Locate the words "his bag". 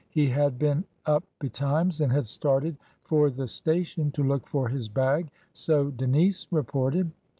4.67-5.29